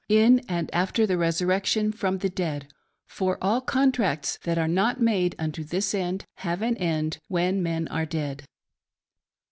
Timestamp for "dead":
2.33-2.67, 8.07-8.43